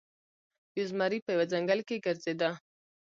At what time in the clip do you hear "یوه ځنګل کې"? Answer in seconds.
1.35-2.03